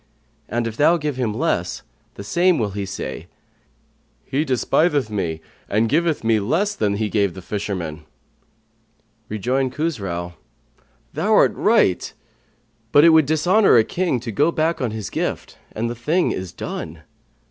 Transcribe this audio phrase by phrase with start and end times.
[0.49, 1.83] And if thou give him less,
[2.15, 3.27] the same will say,
[4.25, 8.05] He despiseth me and giveth me less than he gave the fisherman.'"
[9.29, 10.33] Rejoined Khusrau,
[11.13, 12.13] "Thou art right,
[12.91, 16.31] but it would dishonour a king to go back on his gift; and the thing
[16.31, 17.03] is done."